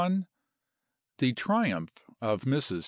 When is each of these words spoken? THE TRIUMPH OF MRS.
THE 1.19 1.33
TRIUMPH 1.33 2.05
OF 2.21 2.41
MRS. 2.45 2.79